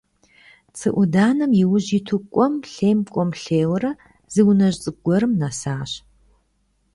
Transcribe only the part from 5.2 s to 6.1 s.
нэсащ.